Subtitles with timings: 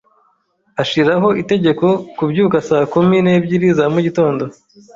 [0.81, 4.43] Ashiraho itegeko kubyuka saa kumi n'ebyiri za mugitondo.